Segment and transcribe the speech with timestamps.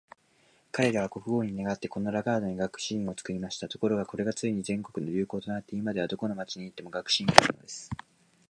[0.71, 3.67] 彼等は国王に願って、このラガードに学士院を作りました。
[3.69, 7.87] ところが、これがついに全国の流行となって、今では、どこの町に行っても学士院があるのです。